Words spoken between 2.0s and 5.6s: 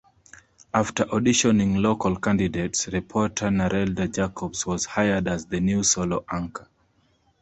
candidates, reporter Narelda Jacobs was hired as the